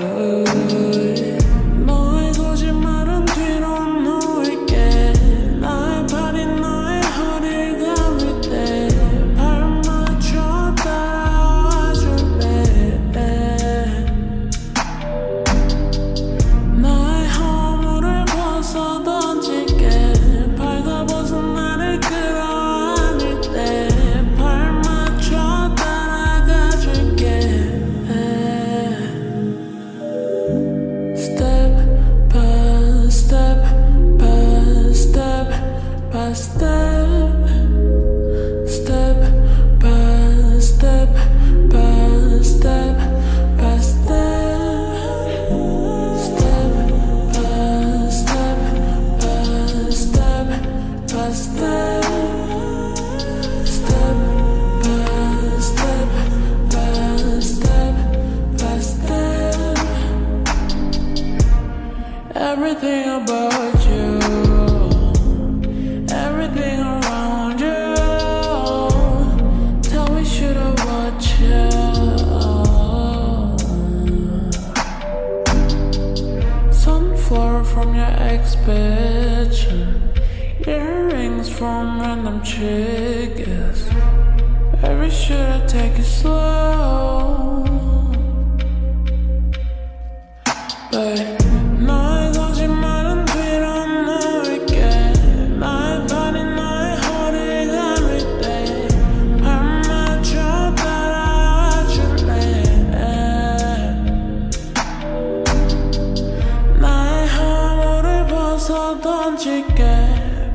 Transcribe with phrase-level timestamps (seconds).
[0.00, 1.37] Oh.
[62.88, 64.18] everything about you,
[66.10, 67.94] everything around you.
[69.82, 71.70] Tell me, should I watch you?
[76.72, 79.58] Sunflower from your ex bitch,
[80.66, 83.88] earrings from random chickens.
[84.82, 86.47] every should I take it slow?
[109.00, 109.84] 던질게.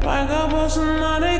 [0.00, 1.37] 빨간 벗은 나를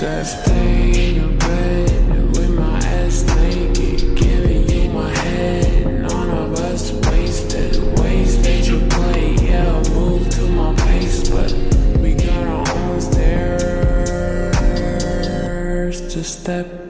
[0.00, 6.00] that stain your bed with my ass naked, giving you my head.
[6.08, 8.66] None of us wasted, wasted
[9.90, 11.52] move to my pace, but
[12.00, 13.50] we got our own stairs
[16.14, 16.89] to step.